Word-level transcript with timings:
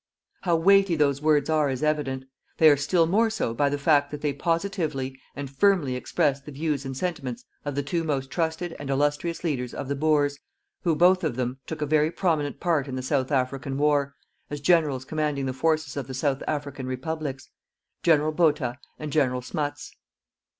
How 0.41 0.55
weighty 0.55 0.95
those 0.95 1.21
words 1.21 1.47
are 1.47 1.69
is 1.69 1.83
evident. 1.83 2.23
They 2.57 2.71
are 2.71 2.75
still 2.75 3.05
more 3.05 3.29
so 3.29 3.53
by 3.53 3.69
the 3.69 3.77
fact 3.77 4.09
that 4.09 4.21
they 4.21 4.33
positively 4.33 5.19
and 5.35 5.47
firmly 5.47 5.95
express 5.95 6.41
the 6.41 6.51
views 6.51 6.85
and 6.85 6.97
sentiments 6.97 7.45
of 7.65 7.75
the 7.75 7.83
two 7.83 8.03
most 8.03 8.31
trusted 8.31 8.73
and 8.79 8.89
illustrious 8.89 9.43
leaders 9.43 9.75
of 9.75 9.87
the 9.89 9.95
Boers, 9.95 10.39
who, 10.81 10.95
both 10.95 11.23
of 11.23 11.35
them, 11.35 11.59
took 11.67 11.83
a 11.83 11.85
very 11.85 12.09
prominent 12.09 12.59
part 12.59 12.87
in 12.87 12.95
the 12.95 13.03
South 13.03 13.31
African 13.31 13.77
war, 13.77 14.15
as 14.49 14.59
generals 14.59 15.05
commanding 15.05 15.45
the 15.45 15.53
forces 15.53 15.95
of 15.95 16.07
the 16.07 16.15
South 16.15 16.41
African 16.47 16.87
Republics: 16.87 17.51
General 18.01 18.31
Botha 18.31 18.79
and 18.97 19.11
General 19.11 19.43
Smuts. 19.43 19.95